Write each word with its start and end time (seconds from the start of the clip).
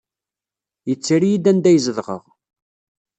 Yetter-iyi-d 0.89 1.45
anda 1.51 1.67
ay 1.69 1.77
zedɣeɣ. 1.85 2.23